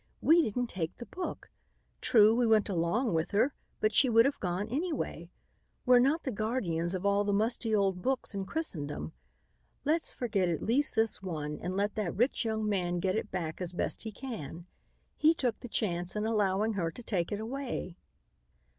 [0.19, 1.51] We didn't take the book.
[2.01, 5.29] True, we went along with her, but she would have gone anyway.
[5.85, 9.13] We're not the guardians of all the musty old books in Christendom.
[9.85, 13.61] Let's forget at least this one and let that rich young man get it back
[13.61, 14.65] as best he can.
[15.17, 17.95] He took the chance in allowing her to take it away."